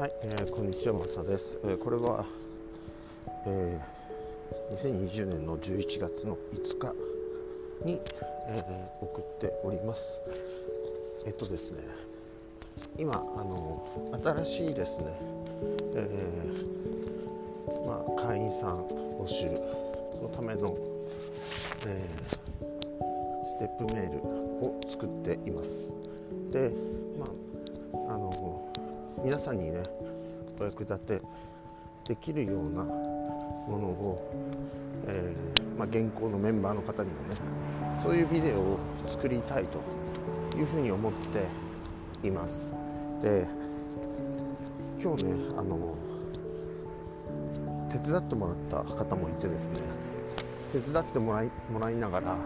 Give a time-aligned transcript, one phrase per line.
[0.00, 1.58] はい、えー、こんにちは、マサです。
[1.62, 2.24] えー、これは、
[3.44, 6.94] えー、2020年の11月の5日
[7.84, 8.00] に、
[8.48, 10.22] えー、送っております。
[11.26, 11.82] えっとですね、
[12.96, 13.86] 今、あの
[14.42, 15.04] 新しいですね、
[15.94, 18.78] えーまあ、会員さん
[19.20, 19.50] 募集
[20.22, 20.78] のための、
[21.86, 25.88] えー、ステップメールを作っています。
[26.50, 26.72] で、
[27.18, 27.49] まあ、
[29.22, 29.82] 皆さんにね
[30.58, 31.20] お役立て
[32.08, 34.32] できるようなものを、
[35.06, 37.36] えーまあ、現行のメンバーの方にもね
[38.02, 42.72] そういうビデオを作りたいというふうに思っています。
[43.22, 43.46] で
[45.02, 45.94] 今日ねあの
[47.90, 49.82] 手伝ってもらった方もいてですね
[50.72, 52.36] 手伝ってもらいもらいながら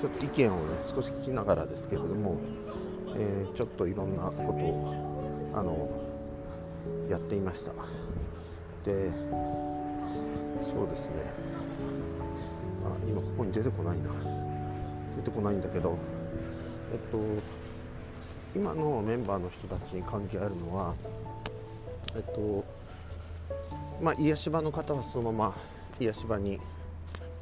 [0.00, 2.38] ちょっと意見をね少し聞きながらですけれども、
[3.16, 5.05] えー、ちょっといろんなことを
[5.56, 5.88] あの
[7.08, 7.72] やっていました。
[8.84, 9.10] で
[10.70, 11.14] そうですね。
[12.84, 14.10] あ今ここに出てこないな。
[15.16, 15.96] 出てこないんだけど
[16.92, 17.18] えっと
[18.54, 20.94] 今のメンバーの人たちに関係あるのは
[22.14, 22.64] えっと
[24.02, 25.54] まあ癒し場の方はそのまま
[25.98, 26.60] 癒し場に、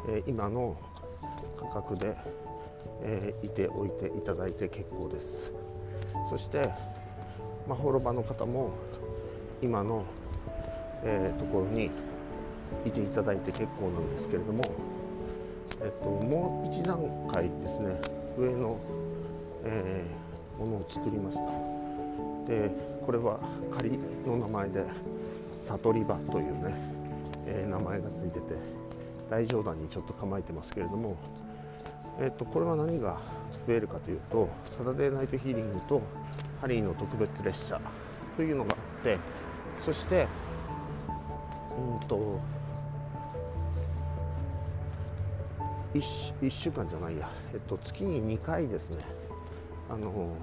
[0.08, 0.76] えー、今の
[1.58, 2.16] 価格で、
[3.02, 5.52] えー、いておいていただいて結構です。
[6.30, 6.70] そして
[7.66, 8.72] まあ、滅場の方も
[9.62, 10.04] 今の、
[11.02, 11.90] えー、ところに
[12.84, 14.62] いていただいて結構なんですけれども、
[15.80, 16.98] えっと、もう一段
[17.28, 17.98] 階ですね
[18.36, 18.78] 上の、
[19.64, 21.44] えー、ものを作りました。
[22.46, 22.70] で
[23.06, 23.40] これは
[23.74, 24.84] 仮の名前で
[25.60, 26.74] 悟り場というね、
[27.46, 28.54] えー、名前がついてて
[29.30, 31.16] 大冗談にちょっと構えてますけれども、
[32.20, 33.20] えっと、これは何が
[33.66, 36.02] 増えるかというとサタデーナイトヒーリングと
[36.64, 37.78] ハリーの特別列車
[38.38, 39.18] というのがあって
[39.84, 40.26] そして
[41.76, 42.40] うんと
[45.92, 46.00] 1,
[46.40, 48.96] 1週間じゃないや、えっと、月に2回ですね。
[49.90, 50.34] あの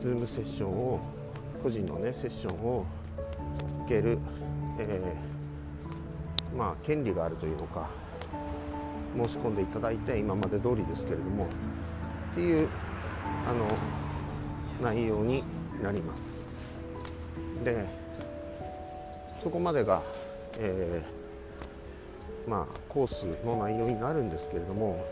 [0.00, 1.00] ズームセッションを
[1.62, 2.86] 個人のねセッションを
[3.84, 4.18] 受ける、
[4.78, 7.90] えー、まあ権利があるというのか
[9.22, 11.46] 申し込んでいただいて今まで通りですけれども
[12.32, 12.66] っていう
[13.46, 14.05] あの
[14.82, 15.42] 内容に
[15.82, 16.40] なります。
[17.64, 17.86] で
[19.42, 20.02] そこまでが、
[20.58, 25.04] えー、まあ、コースの内容になるんですけれども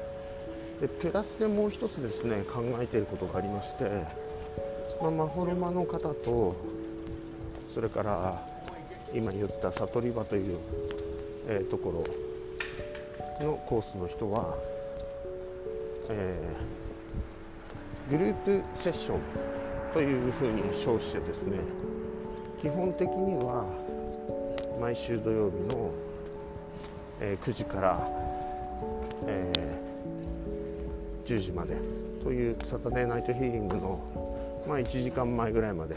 [0.80, 4.06] でプラスでもう一つですね考えていることがありまして、
[5.00, 6.56] まあ、マホロマの方と
[7.72, 8.42] それから
[9.12, 10.58] 今言った悟り場という、
[11.46, 12.04] えー、とこ
[13.40, 14.56] ろのコースの人は、
[16.08, 16.83] えー、
[18.10, 19.20] グループセッション
[19.94, 21.58] というふうに称してですね
[22.60, 23.66] 基本的には
[24.80, 25.90] 毎週土曜日の、
[27.20, 28.08] え、9時から、
[29.26, 29.52] え、
[31.24, 31.76] 10時まで
[32.22, 35.96] というサタデーナイトヒーリングの、ま、1時間前ぐらいまで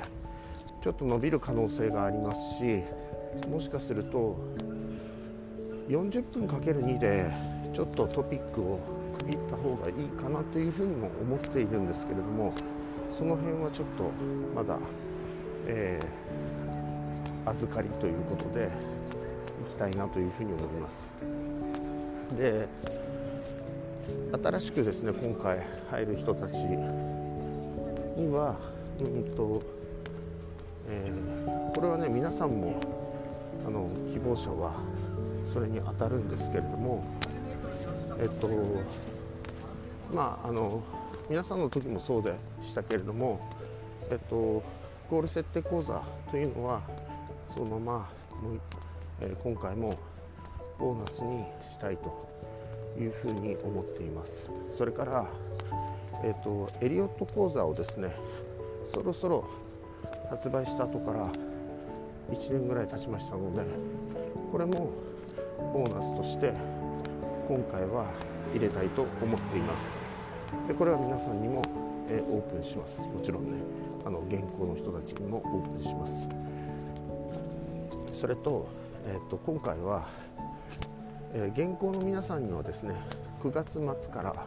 [0.81, 2.83] ちょっと伸びる可能性がありますし
[3.49, 4.37] もしかすると
[5.89, 7.31] 40分かける2で
[7.73, 8.79] ちょっとトピックを
[9.27, 12.53] 区切った方がいいかなというふうにも思っているんですけれども
[13.09, 14.11] その辺はちょっと
[14.55, 14.79] まだ、
[15.65, 18.69] えー、預かりということで
[19.67, 21.13] いきたいなというふうに思います。
[22.37, 22.67] で
[24.43, 28.57] 新しくですね今回入る人たちには
[28.99, 29.61] うんと、
[30.89, 32.79] えー、これはね皆さんも
[33.65, 34.75] あの希望者は
[35.45, 37.03] それに当たるんですけれども
[38.19, 38.49] えっと
[40.13, 40.83] まああの
[41.29, 43.39] 皆さんの時もそうでしたけれども、
[44.09, 44.63] えっと、
[45.09, 46.01] ゴール設定講座
[46.31, 46.81] というのは
[47.47, 48.09] そのまま
[49.19, 49.95] え、今回も
[50.77, 52.27] ボーナスにしたいと
[52.99, 54.49] いうふうに思っています。
[54.75, 55.25] それから、
[56.23, 58.13] えーと、エリオット講座をですね
[58.85, 59.47] そろそろ
[60.29, 61.31] 発売した後から
[62.31, 63.63] 1年ぐらい経ちましたので
[64.51, 64.91] これも
[65.73, 66.53] ボーナスとして
[67.47, 68.05] 今回は
[68.53, 70.06] 入れたいと思っています。
[70.67, 71.61] でこれは皆さんにも、
[72.09, 73.01] え、オープンします。
[73.01, 73.57] もちろんね
[74.05, 76.29] あの現行の人たちにもオープンします。
[78.13, 78.67] それと,、
[79.05, 80.07] えーと、今回は、
[81.33, 82.95] え、現行の皆さんにはですね
[83.41, 84.45] 9月末から、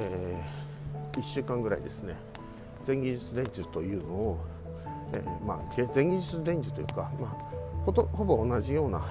[0.00, 2.14] えー、1週間ぐらいですね
[2.86, 4.38] 前技術伝授というのを、
[5.14, 5.58] えー、まあ、
[5.94, 9.06] 前技術伝授というか、まあ、ほとほぼ同じような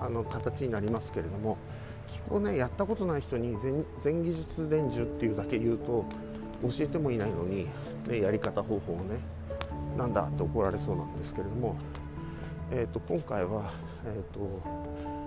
[0.00, 1.56] あの形になりますけれども
[2.08, 3.56] 機構ねやったことない人に
[4.00, 6.04] 全技術伝授っていうだけ言うと
[6.62, 7.68] 教えてもいないのに、
[8.08, 9.18] ね、やり方方法をね
[9.96, 11.76] なんだって怒られそうなんですけれども、
[12.70, 13.70] えー、と今回は、
[14.04, 14.62] えー、と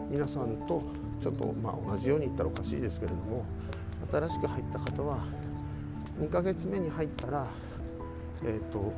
[0.10, 0.82] 皆さんと
[1.22, 3.46] ちょっと、まあ、同じように言ったらおかしいですけれども
[4.12, 5.20] 新しく入った方は
[6.20, 7.48] 2ヶ月目に入ったら、
[8.44, 8.94] えー、と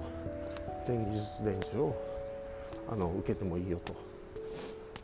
[0.86, 2.02] 全技術伝授を
[2.92, 3.96] あの受けてもいいよと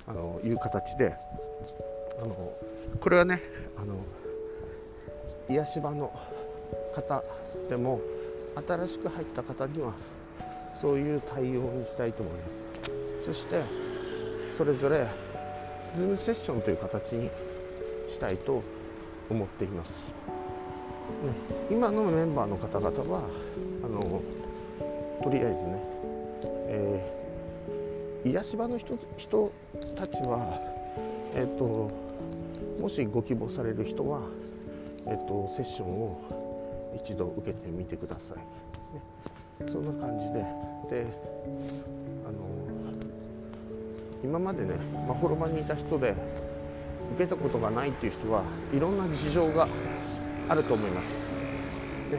[0.07, 1.16] あのいう形で
[2.22, 2.54] あの
[3.00, 3.42] これはね
[3.78, 3.96] あの
[5.50, 6.12] 癒し場の
[6.94, 7.24] 方
[7.70, 8.00] でも
[8.68, 9.94] 新しく入った方には
[10.74, 12.68] そういう対応にしたいと思います。
[13.22, 13.62] そして
[14.56, 15.08] それぞれ
[15.94, 17.30] ズームセッションという形に
[18.10, 18.62] したいと
[19.30, 21.34] 思っています、ね、
[21.72, 23.24] 今のメンバーの方々は
[23.84, 24.22] あの
[25.24, 25.80] とりあえずね、
[26.68, 29.52] えー、癒し場の人人
[29.96, 30.60] たちは、
[31.34, 31.90] えーと、
[32.80, 34.22] もしご希望される人は、
[35.07, 38.38] えーと、セッションを一度受けてみてください、
[39.63, 40.45] ね、そんな感じで。
[40.89, 41.07] で
[42.27, 42.56] あの
[44.24, 44.75] 今までね
[45.07, 46.16] まほろばにいた人で
[47.16, 48.44] 受けたことがないっていう人は
[48.74, 49.68] いろんな事情が
[50.50, 51.28] あると思います。
[52.12, 52.18] で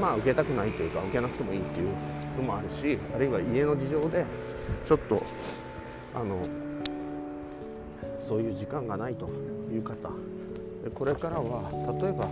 [0.00, 1.88] まあ受けたくないというか受けなくてもいいっていう
[2.36, 4.26] のもあるしあるいは家の事情で
[4.86, 5.22] ちょっと
[6.14, 6.42] あの
[8.20, 9.28] そういう時間がないと。
[9.72, 10.10] いう方
[10.84, 11.70] でこれからは
[12.00, 12.28] 例えば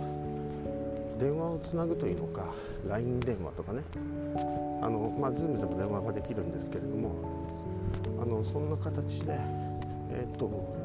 [1.19, 2.45] 電話をつなぐというのか
[2.87, 3.83] LINE 電話とかね
[4.81, 7.13] あの、まあ、Zoom でも電話ができるんですけれども
[8.21, 9.37] あのそんな形で、
[10.11, 10.75] えーと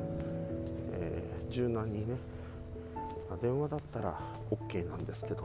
[0.92, 2.16] えー、柔軟にね
[3.40, 4.18] 電話だったら
[4.50, 5.44] OK なんですけど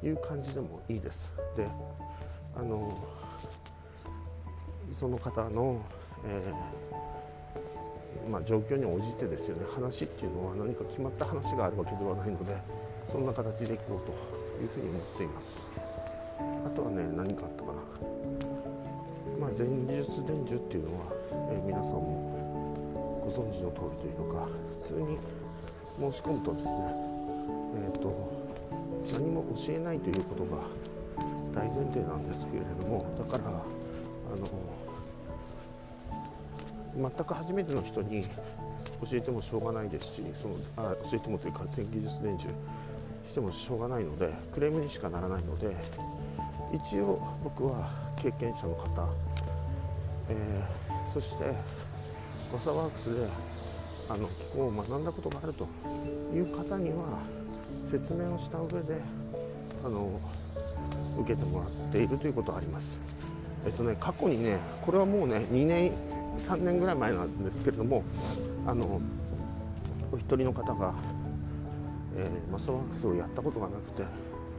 [0.00, 1.32] という感じでもいいです。
[1.56, 1.66] で
[2.56, 2.96] あの
[4.92, 5.82] その方の、
[6.24, 6.95] えー、
[8.30, 9.62] まあ、状況に応じてですよね。
[9.74, 12.56] 話っていうのは何か決まった話があるわけではないので
[13.08, 14.12] そんな形でいこうと
[14.62, 15.62] いうふうに思っています。
[16.66, 18.26] あとはね何かあったかな。
[19.40, 19.86] まあ前日
[20.24, 21.12] 伝授っていうのは、
[21.52, 22.36] えー、皆さんも
[23.24, 24.48] ご存知の通りというのか
[24.80, 25.18] 普通に
[25.98, 26.72] 申し込むとですね
[27.84, 28.32] えっ、ー、と
[29.12, 30.62] 何も教えないということが
[31.54, 33.75] 大前提なんですけれどもだから
[36.96, 38.28] 全く初めての人に教
[39.12, 42.54] えてもしょうがないですしそのあ教えてもというか全技術伝授
[43.26, 45.76] してもしょうがないのでクレームにしかならないので
[46.72, 49.08] 一応僕は経験者の方、
[50.30, 51.52] えー、そして
[52.52, 53.26] マサワークスで
[54.08, 55.68] あの気候を学んだことがあると
[56.32, 57.18] いう方には
[57.90, 59.00] 説明をした上で
[59.84, 60.20] あの
[61.18, 62.96] 受けてもらっているということはあります。
[63.64, 65.92] えっとね、過去にねこれはもうね2年
[66.38, 68.04] 3年ぐらい前なんですけれども
[68.66, 69.00] あの
[70.12, 70.94] お一人の方が、
[72.16, 74.04] えー、マスワークスをやったことがなくて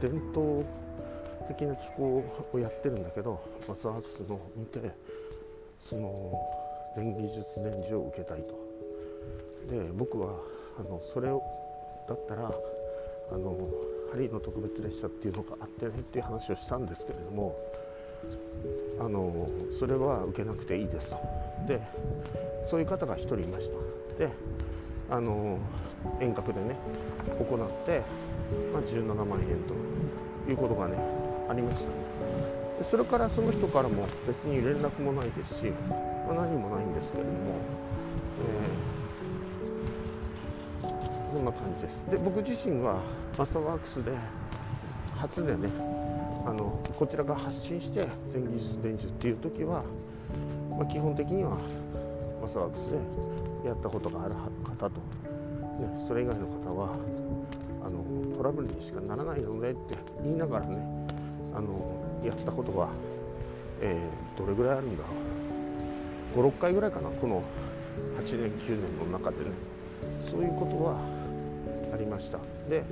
[0.00, 0.64] 伝統
[1.48, 4.80] 的な機構をやってるんだけどマスワークスの見て
[5.80, 6.50] その
[6.94, 8.68] 全技術伝授を受けたいと。
[9.70, 10.36] で僕は
[10.78, 11.42] あのそれを
[12.08, 12.52] だったら
[13.30, 13.58] あの
[14.10, 17.54] ハリーの特別列車っていうのがあってねっていう話をしたんですけれども
[19.00, 21.16] あのそれは受けなくていいですと。
[21.66, 21.80] で
[22.64, 23.78] そういう方が1人いました。
[24.16, 24.30] で
[25.10, 25.58] あの
[26.20, 26.76] 遠隔でね
[27.38, 28.02] 行って、
[28.72, 30.98] まあ、17万円ということがね
[31.48, 31.88] ありました
[32.78, 35.72] でそれからその人からも別に連絡もないですし、
[36.26, 37.36] まあ、何もないんですけれども、
[38.42, 38.98] えー
[41.28, 42.04] こんな感じです。
[42.10, 43.00] で僕自身は
[43.36, 44.12] マスターワークスで
[45.18, 45.68] 初でね
[46.46, 49.84] あのこちらが発信して全技術伝授っていう時は、
[50.70, 51.58] まあ、基本的には
[52.40, 52.98] マスターワークスで
[53.68, 54.34] やったことがある
[54.64, 56.96] 方と、ね、それ以外の方は
[57.84, 60.78] あのトラブルにしかならないのでって言いながらね
[61.54, 62.88] あのやったことが、
[63.80, 66.48] えー、どれぐらいあるんだろう。
[66.48, 67.42] 56回ぐらいかなこの
[68.18, 69.50] 8年9年の中でね。
[70.24, 70.98] そういうことは
[71.92, 72.38] ありました。
[72.68, 72.84] で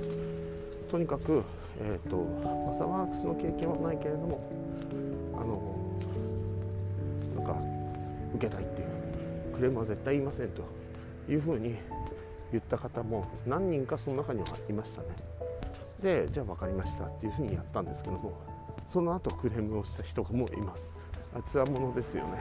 [0.89, 1.43] とにかく、
[1.79, 2.17] えーと、
[2.65, 4.41] マサワークスの経験はないけれども
[5.35, 5.77] あの
[7.35, 7.55] なんか
[8.35, 8.87] 受けたいっていう
[9.55, 10.63] クレームは絶対言いませんと
[11.29, 11.75] いうふうに
[12.51, 15.07] 言った方も何人かその中にはいましたね。
[16.01, 18.39] でじゃあ分かりましたっていうふうにやったんですけども
[18.87, 20.91] その後クレームをした人もいます。
[21.35, 22.37] あつわものですよね。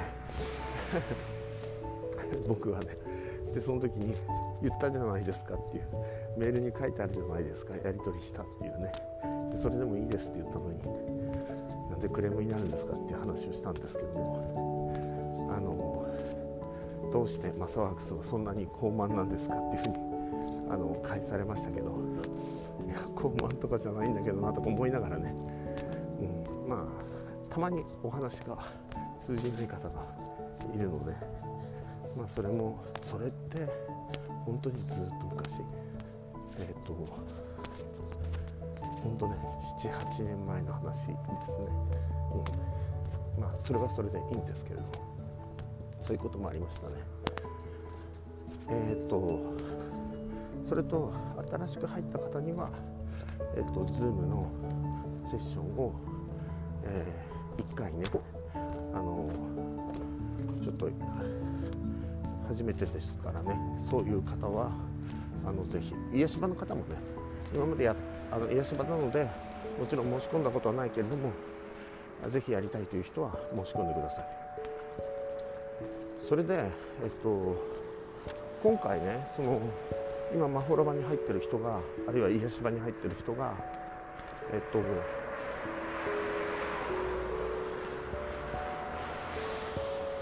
[2.49, 3.16] 僕はね。
[3.55, 4.15] でその時に
[4.63, 5.89] 言ったじゃないですかっていう
[6.37, 8.93] メールに書いてあるじゃないですかやり取りしたっていうね。
[9.51, 10.79] でそれでもいいですって言ったのに
[11.91, 14.93] なんでクレームになるんですかっていう話をしたんですけども
[15.57, 15.97] あの
[17.13, 19.97] どうしてマサワークスはそんなに高慢なんですかっていうふうに
[20.71, 21.91] あの返されましたけど
[22.87, 25.35] いや高慢とかじゃないんだけどなとか思いながらね、
[26.21, 28.59] うん、まあたまにお話が
[29.19, 30.03] 通じない方が
[30.75, 31.15] いるので、
[32.17, 33.69] まあ、それもそれって
[34.45, 35.63] 本当にずっと昔。
[36.59, 36.95] えっ、ー、と
[39.03, 39.37] 本当ね
[39.81, 41.15] 78年前の話ですね、
[43.37, 44.85] うん、まあそれはそれでいいんですけれど
[46.01, 46.95] そういうこともありましたね。
[48.69, 49.41] えっ、ー、と
[50.65, 51.13] それと
[51.51, 52.71] 新しく入った方には
[53.57, 54.51] えっ、ー、と Zoom の
[55.25, 55.93] セッションを、
[56.85, 58.05] えー、1回ね
[58.95, 59.29] あの
[60.63, 60.89] ちょっと
[62.49, 63.59] 初めてですからね。
[63.91, 64.71] そういう方は
[65.45, 66.97] あのぜひ癒し場の方もね
[67.55, 67.95] 今までや
[68.33, 69.29] あの癒し場なので
[69.79, 71.31] もちろん申し込んだことはないけれども
[72.29, 74.27] ぜひやりたいという人は申し込んでください。
[76.27, 76.71] それで、
[77.05, 77.57] えっと、
[78.63, 79.61] 今回ねその
[80.35, 83.55] 今まほろ場に入ってる人があるいは癒し場に入ってる人が
[84.53, 84.81] えっと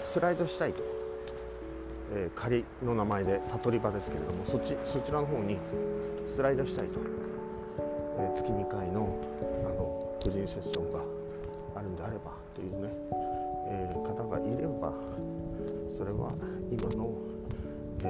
[0.03, 0.81] スライドしたいと、
[2.13, 5.57] えー、仮の名前で悟り場ですけれどもそっちそちらの方に
[6.27, 6.99] スライドしたいと、
[8.19, 9.19] えー、月2回の
[9.61, 11.03] あの個人セッションが
[11.75, 12.89] あるんであればというね、
[13.67, 14.93] えー、方がいれば
[15.95, 16.33] それは
[16.71, 17.13] 今の、
[18.03, 18.07] え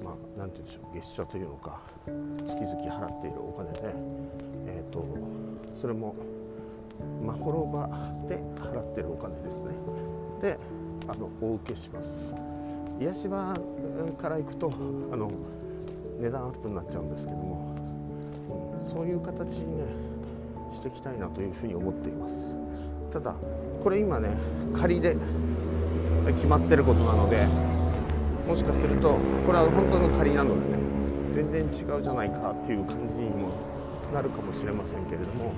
[0.00, 1.80] ー、まあ何て言うでしょう月謝というのか
[2.46, 3.94] 月々払っているお金で、
[4.66, 5.04] えーと、
[5.80, 6.14] それも
[7.24, 7.88] まほろば
[8.28, 9.70] で払っているお金ですね。
[10.40, 10.58] で
[11.08, 12.34] あのお受けします。
[13.00, 13.54] 癒し場
[14.20, 14.72] から行くと
[15.12, 15.30] あの
[16.20, 17.74] 値段アップになっちゃうんですけども、
[18.80, 19.84] うん、そういう形にね
[20.72, 22.46] していきたいなというふうに思っています。
[23.12, 23.34] ただ
[23.82, 24.30] これ今ね
[24.76, 25.16] 仮で
[26.26, 27.46] 決まってることなので
[28.46, 30.82] もしかするとこれは本当の仮なのでね
[31.32, 33.52] 全然違うじゃないかっていう感じにも
[34.12, 35.52] なるかもしれませんけれども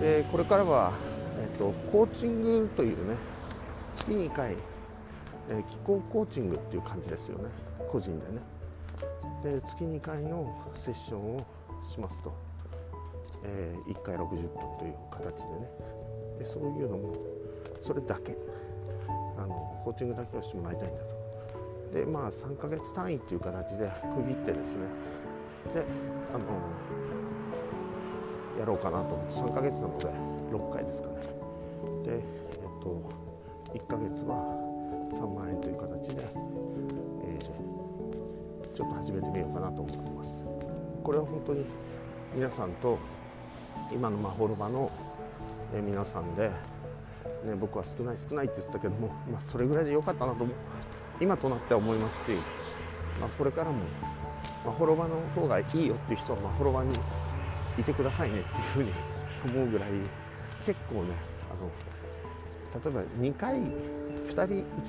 [0.00, 0.92] でこれからは、
[1.40, 3.16] えっと、コーチングというね
[4.02, 4.56] 月2回、
[5.48, 7.44] えー、気候コーチングっていう感じですよね。
[7.88, 8.40] 個人でね。
[9.44, 11.46] で月2回のセッションを
[11.88, 12.32] しますと、
[13.44, 14.38] えー、1回60分
[14.78, 15.70] という形でね。
[16.40, 17.12] でそういうのも
[17.80, 18.36] それだけ。
[19.38, 19.54] あの
[19.84, 20.96] コーチングだけをしてもらいたいんだ
[21.92, 21.98] と。
[21.98, 24.82] でまあ3ヶ月単位っていう形で区切ってですね。
[25.74, 25.84] で
[26.34, 26.44] あの
[28.58, 29.16] やろうかなと。
[29.30, 30.06] 3ヶ月なので
[30.50, 31.14] 6回ですかね。
[32.04, 32.22] でえっ
[32.82, 33.31] と
[33.74, 34.36] 1ヶ月は
[35.12, 36.22] 3万円という形で、
[37.24, 40.44] えー、ちょっと始めてみようかなと思っています。
[41.02, 41.64] これは本当に
[42.34, 42.98] 皆さんと
[43.92, 44.90] 今のまほろばの
[45.74, 46.54] え、皆さんで、ね、
[47.58, 50.46] 僕は少ない少ないって言ってたけども、まあ、それぐらいで良かったなと
[51.20, 52.38] 今となっては思いますし、
[53.20, 53.78] まあ、これからも
[54.64, 56.92] まほろばの方がいいよっていう人はまほろばに
[57.78, 58.92] いてくださいねっていうふうに
[59.54, 59.90] 思うぐらい
[60.64, 61.14] 結構ね
[61.50, 61.70] あの
[62.74, 64.44] 例えば2回2人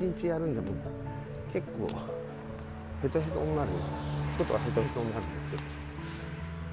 [0.05, 0.67] 1日やるんでも
[1.51, 1.87] 結構
[3.01, 3.69] ヘトヘトになる
[4.37, 5.59] ことはヘトヘトになるんですよ。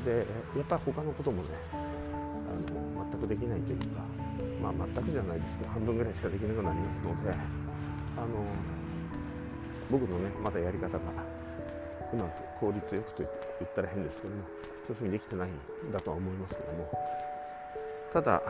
[0.05, 0.26] で
[0.57, 4.02] やっぱり他のこともねあの全くできないというか、
[4.62, 8.29] まあ、全くじゃないですけど半分ぐらいしかできなくなりますのであの
[9.90, 10.99] 僕のねまだやり方が
[12.12, 14.43] うまく効率よくと言ったら変ですけども
[14.85, 16.90] そういうふうにできてないんだとは思いますけども
[18.12, 18.43] ただ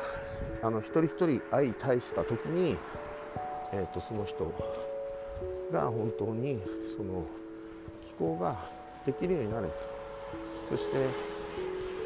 [0.62, 2.76] あの一人一人相対した時に、
[3.73, 4.52] えーと、その人
[5.73, 6.61] が本当に
[6.97, 7.25] その
[8.07, 8.59] 気候が
[9.07, 9.71] できるようになる
[10.69, 11.07] そして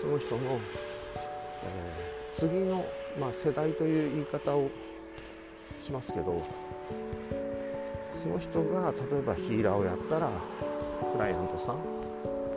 [0.01, 2.85] その人の、えー次の、
[3.19, 4.69] まあ、世代という言い方を
[5.79, 6.43] しますけど
[8.21, 10.31] その人が例えばヒーラーをやったら
[11.13, 11.77] クライアントさん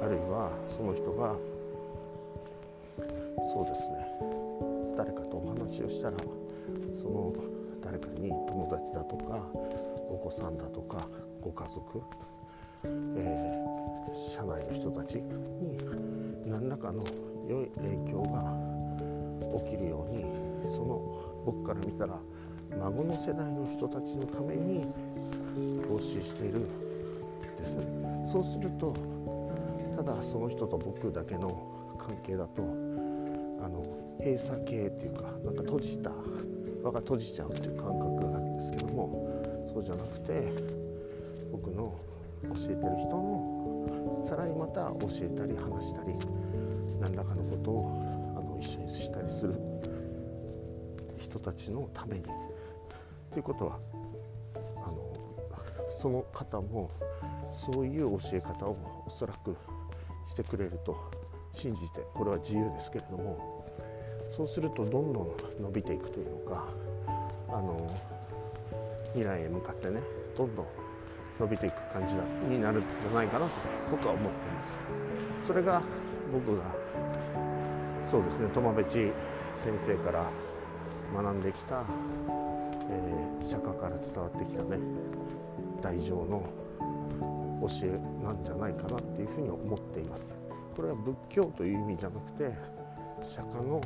[0.03, 1.35] あるいはその人が
[3.53, 4.36] そうですね。
[5.67, 6.17] 話をしたら
[6.95, 7.33] その
[7.83, 9.45] 誰かに友達だとか
[10.09, 11.05] お子さんだとか
[11.41, 12.01] ご家族、
[13.17, 15.77] えー、社内の人たちに
[16.45, 17.03] 何らかの
[17.47, 20.23] 良い影響が起きるように
[20.69, 22.17] その僕から見たら
[22.79, 24.87] 孫の世代の人たちのために
[25.87, 26.67] 投資している
[27.57, 27.75] です。
[27.75, 27.85] ね
[28.25, 28.93] そうすると
[29.95, 32.96] ただその人と僕だけの関係だと
[34.27, 36.11] 閉鎖系っていうかなんか閉じた
[36.83, 40.51] 輪が閉じちゃうっていう感覚があるんですけどもそうじゃなくて
[41.49, 41.95] 僕の
[42.43, 46.13] 教えてる人のさらにまた教えたり話したり
[46.99, 48.01] 何らかのことを
[48.35, 49.55] あの一緒にしたりする
[51.21, 52.23] 人たちのために
[53.31, 53.79] ということは
[54.85, 55.13] あの
[55.97, 56.91] その方も
[57.73, 59.55] そういう教え方をおそらく
[60.25, 60.97] してくれると
[61.53, 63.56] 信じてこれは自由ですけれども
[64.37, 66.67] そうするとどんどん伸びていくというのか
[67.49, 67.75] あの
[69.13, 69.99] 未来へ向かってね
[70.37, 70.65] どんどん
[71.39, 73.51] 伸びていく感じだになるんじゃないかなと
[73.89, 74.77] 僕は思っています。
[75.41, 75.81] それが
[76.31, 76.65] 僕が
[78.05, 79.11] そうですね友部知
[79.55, 80.29] 先生から
[81.15, 81.83] 学んできた、
[82.91, 84.77] えー、釈迦から伝わってきたね
[85.81, 86.43] 大乗の
[87.61, 90.35] 教えなんじゃないかなっていうふうに思っています。
[90.75, 92.51] これは仏教という意味じゃなくて
[93.21, 93.81] 釈迦の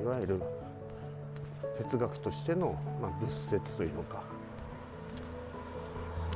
[0.00, 0.42] いわゆる
[1.78, 4.22] 哲学としての、まあ、仏説というのか。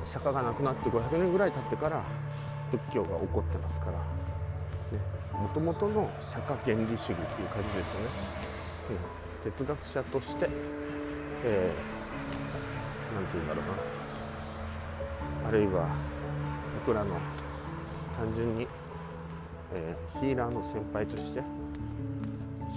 [0.05, 2.03] 釈迦が亡くなって500年ぐらい経ってから
[2.71, 4.19] 仏教が起こってますから。
[5.38, 8.07] もともとの釈迦原理主義っていう感じですよね、
[9.45, 10.49] うん、哲学者として、
[11.45, 13.65] えー、て言うんだろう
[15.43, 15.49] な。
[15.49, 15.88] あるいは
[16.87, 17.15] 僕らの
[18.17, 18.67] 単純に、
[19.75, 21.43] えー、ヒーラーの先輩として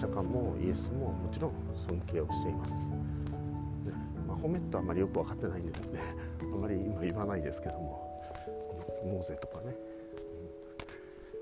[0.02, 2.80] 釈迦もイエスももちろん尊敬をしています、ね
[4.28, 6.00] まあ、褒めとあまりよく分かってないんですね。
[6.42, 8.10] あまり今言わないですけども。
[9.06, 9.76] モーゼとかね、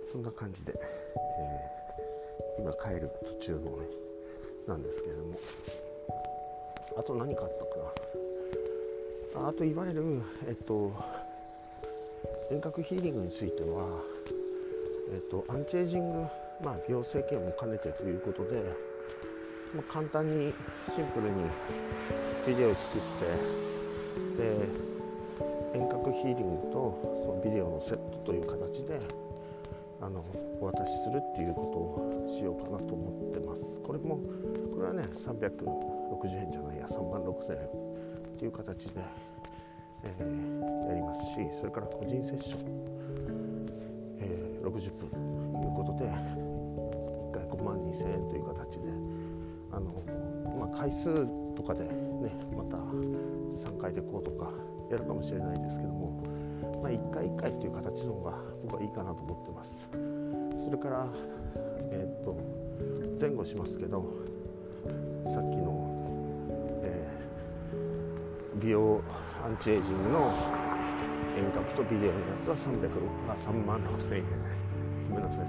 [0.05, 3.87] うん、そんな感じで、えー、今帰る途中のね
[4.67, 5.33] なんですけれども。
[6.97, 9.47] あと何かあったかな。
[9.47, 10.91] あといわゆるえっと
[12.51, 14.01] 遠隔ヒーリングについては、
[15.13, 16.27] えっと、アンチエイジング
[16.63, 18.61] まあ、美容整形も兼ねてということで、
[19.73, 20.53] まあ、簡単に
[20.93, 21.43] シンプルに
[22.45, 23.01] ビデオを作っ
[24.35, 24.89] てで
[25.73, 28.99] 遠隔ヒーリングとそのビデオのセットという形で
[30.01, 30.23] あの
[30.59, 33.81] お渡しするっていうことをしようかなと思ってます。
[33.81, 34.17] これも
[34.73, 39.01] これはね360円じゃないや3万6000円っていう形で、
[40.05, 43.38] えー、やりますしそれから個人セッション、
[44.21, 45.09] えー、60分
[45.61, 48.89] ということで1回5万2000円という形で
[49.71, 49.93] あの、
[50.57, 51.89] まあ、回数とかでね
[52.55, 54.51] また3回でこうとか
[54.89, 56.23] やるかもしれないですけども、
[56.81, 59.89] まあ、1回1回という形の方が僕はいいかなと思ってます。
[60.63, 61.07] それから
[61.91, 62.37] えー、っと
[63.19, 64.05] 前後しますけど
[65.25, 66.03] さっきの、
[66.83, 69.01] えー、美容
[69.43, 70.58] アンチエイジングの
[71.39, 72.89] 遠隔とビデオのやつは300
[73.29, 74.23] あ3万6000円。
[75.09, 75.45] ごめんなさい。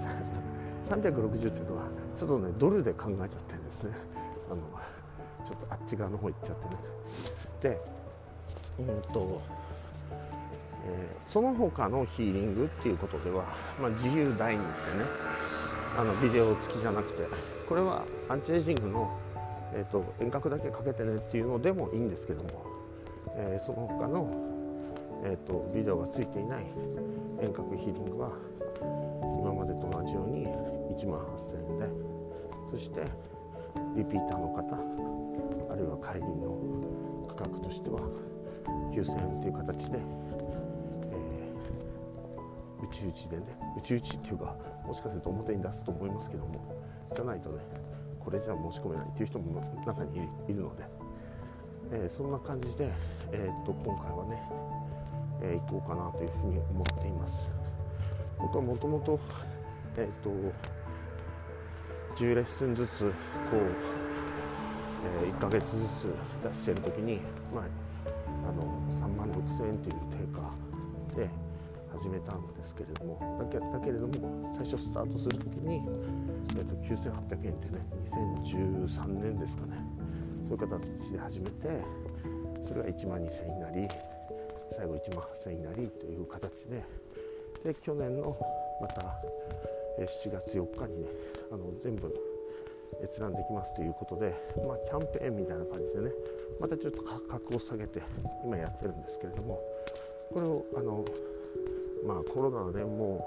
[0.88, 1.84] 360っていうのは
[2.18, 3.92] ちょっとねドルで考えちゃってんですね。
[4.46, 4.56] あの
[5.46, 7.76] ちょっとあっち側の方行っちゃってね。
[7.76, 7.80] で
[8.78, 9.40] うんと、
[10.86, 13.44] えー、その他のヒーリングっていうことでは、
[13.80, 15.04] まあ、自由大にしてね。
[15.98, 17.26] あのビデオ付きじゃなくて。
[17.70, 19.16] これはアンチエイジングの、
[19.72, 22.48] えーと、遠隔だけかけてねっていうのでもいいんですけども、
[23.36, 24.28] えー、その他の、
[25.22, 26.64] えーとビデオがついていない
[27.40, 28.32] 遠隔ヒーリングは
[29.38, 30.46] 今までと同じように
[30.94, 31.86] 1万8000円で
[32.70, 33.04] そして
[33.96, 34.76] リピーターの方
[35.72, 38.00] あるいは帰りの価格としては
[38.92, 39.98] 9000円という形で、
[41.12, 43.42] えー、内々でね
[43.76, 44.56] 内々っていうか
[44.86, 46.74] もしかすると表に出すと思いますけども
[47.14, 47.62] じゃないとね
[48.18, 50.84] これじゃ申し込めないっていう人も中にいるので、
[51.92, 52.92] えー、そんな感じで、
[53.32, 54.42] えー、っと今回はね、
[55.42, 57.48] えー、行こうかなというふうに思っています。
[58.38, 59.18] 僕はもともと,、
[59.96, 60.30] えーと、
[62.16, 63.10] 10レッスンずつ
[63.50, 63.60] こう、
[65.22, 67.20] えー、1ヶ月ずつ出してる時に、
[67.54, 67.64] まあ、
[68.48, 68.62] あの
[68.98, 70.50] 3万6000円という定価
[71.14, 71.28] で
[71.92, 75.82] 始めたんですけれどもだけだけれども最初スタートする時に、
[76.56, 77.86] えーと、9800円ってね
[78.44, 79.76] 2013年ですかね
[80.44, 81.82] そういう形で始めて
[82.66, 83.88] それが1万2000円になり
[84.76, 86.82] 最後1万8000円になりという形で
[87.64, 88.34] で去年の
[88.80, 89.02] また
[89.98, 91.08] 7月4日にね
[91.52, 92.12] あの全部
[93.02, 94.34] 閲覧できますということで、
[94.66, 96.10] まあ、キャンペーンみたいな感じでね
[96.60, 98.02] またちょっと価格を下げて
[98.44, 99.60] 今やってるんですけれども
[100.32, 101.04] これをあの、
[102.06, 103.26] まあ、コロナでも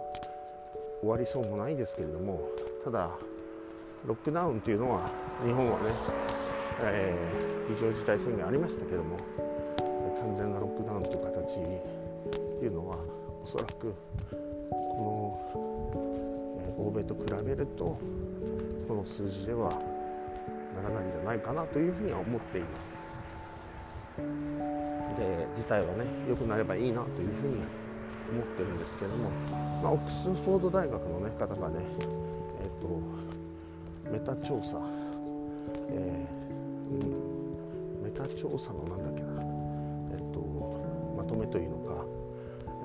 [1.02, 2.42] う終わりそうもないですけれども
[2.84, 3.12] ただ
[4.06, 5.10] ロックダウンというのは
[5.46, 5.86] 日本はね、
[6.84, 9.18] えー、非常事態宣言ありましたけども
[10.20, 12.96] 完全なロックダウンという形っていうのは
[13.44, 13.94] おそらく
[14.70, 15.44] こ
[16.78, 17.86] の、欧米と比べると
[18.88, 19.70] この数字では
[20.76, 23.02] ならないんじゃないかなというふうには思っています。
[25.18, 27.64] で事態はね良くなればいいなというふうに
[28.32, 29.30] 思ってるんですけども、
[29.82, 31.76] まあ、オックスフォード大学の、ね、方がね、
[32.64, 33.02] えーと、
[34.12, 34.80] メタ調査、
[35.90, 39.23] えーうん、メタ調査のなんだっけ、
[41.54, 41.94] というのか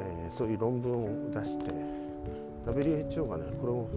[0.00, 1.72] えー、そういう論文を出して
[2.66, 3.88] WHO がねこれを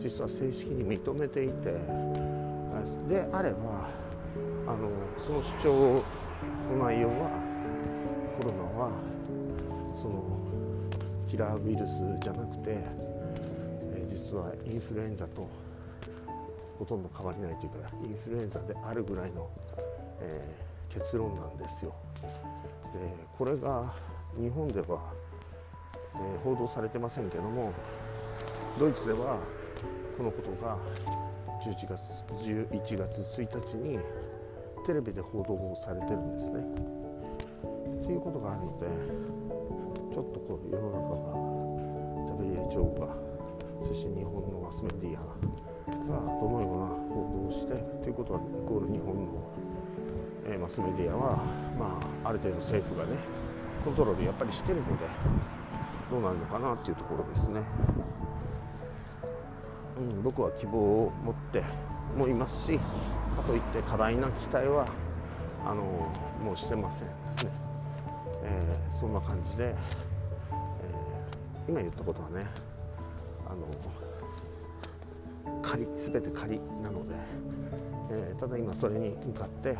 [0.00, 1.74] 実は正式に認めていて、
[3.08, 3.88] であれば
[4.66, 6.02] あのその主張
[6.76, 7.30] の内容は
[8.40, 8.92] コロナは
[9.96, 10.24] その
[11.28, 15.48] キラーウイルスじゃなくて、え実はインフルエンザと
[16.78, 19.48] ほとんど変わりないというかインフルエンザであるぐらいの、
[20.20, 21.94] えー、結論なんですよ。
[22.92, 23.00] で
[23.36, 23.92] これが
[24.36, 25.12] 日本では、
[26.14, 27.72] えー、報道されてませんけども
[28.78, 29.38] ドイツでは
[30.16, 30.76] このことが
[31.64, 33.98] 11月11月1日に
[34.86, 36.98] テレビで報道されてるんですね。
[38.04, 38.86] っていうことがあるので
[40.14, 41.38] ちょっとこう世の中が
[42.72, 43.14] WHO が
[43.86, 45.38] そして日本のマスメディアが
[46.40, 49.52] どのような報道をしてということはイコール日本の、
[50.46, 51.36] えー、マスメディアは、
[51.78, 53.18] まあ、ある程度政府がね
[53.84, 55.06] コントロールやっぱりしてるので
[56.10, 57.62] どうなるのかなっていうところですね。
[59.98, 61.62] うん、僕は希望を持って
[62.16, 62.78] もいますし
[63.38, 64.84] かといって過大な期待は
[65.64, 65.82] あの
[66.44, 67.14] もうしてません、ね
[68.42, 72.46] えー、そんな感じで、えー、今言ったことはね
[73.46, 73.66] あの
[75.62, 77.14] 仮全て仮なので、
[78.10, 79.76] えー、ただ今それに向かって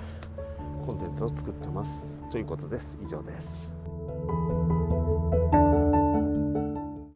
[0.86, 3.77] コンテンツを作ってますということです以上です。
[4.28, 4.57] thank you